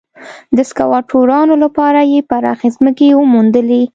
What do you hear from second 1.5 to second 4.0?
لپاره یې پراخې ځمکې وموندلې.